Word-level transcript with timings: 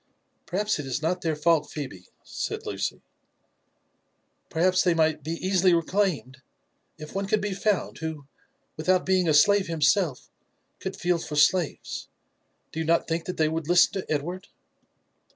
*" 0.19 0.29
Perhaps 0.47 0.79
it 0.79 0.87
is 0.87 1.03
not 1.03 1.21
their 1.21 1.35
fault, 1.35 1.69
Phebe," 1.69 2.07
said 2.23 2.65
Lucy," 2.65 3.03
perhaps 4.49 4.81
they 4.81 4.93
08 4.93 4.97
LIFE 4.97 5.05
AND 5.05 5.13
ADVENTURES 5.13 5.17
Ot* 5.17 5.37
might 5.37 5.39
be 5.41 5.47
easily 5.47 5.73
reclaimed, 5.75 6.37
if 6.97 7.13
one 7.13 7.27
could 7.27 7.39
be 7.39 7.53
found, 7.53 7.99
who, 7.99 8.25
without 8.77 9.05
being 9.05 9.29
a 9.29 9.33
slave 9.35 9.67
himself, 9.67 10.31
could 10.79 10.95
feel 10.97 11.19
for 11.19 11.35
slaves. 11.35 12.07
Do 12.71 12.79
you 12.79 12.85
not 12.87 13.07
think 13.07 13.25
that 13.25 13.37
they 13.37 13.47
would 13.47 13.67
listen 13.69 13.93
to 13.93 14.11
Edward?" 14.11 14.47